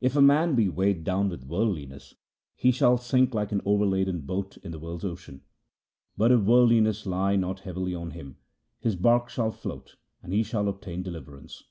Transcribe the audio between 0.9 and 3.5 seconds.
down with worldliness, he shall sink like